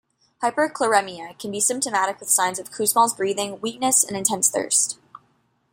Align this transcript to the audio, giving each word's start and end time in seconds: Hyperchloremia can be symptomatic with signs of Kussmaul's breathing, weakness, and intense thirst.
Hyperchloremia 0.41 1.37
can 1.37 1.51
be 1.51 1.59
symptomatic 1.59 2.19
with 2.19 2.27
signs 2.27 2.57
of 2.57 2.71
Kussmaul's 2.71 3.13
breathing, 3.13 3.59
weakness, 3.61 4.03
and 4.03 4.17
intense 4.17 4.49
thirst. 4.49 4.97